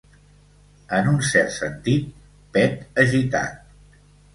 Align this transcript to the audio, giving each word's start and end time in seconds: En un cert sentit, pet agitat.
En 1.01 1.11
un 1.11 1.21
cert 1.29 1.55
sentit, 1.57 2.11
pet 2.59 2.85
agitat. 3.07 3.75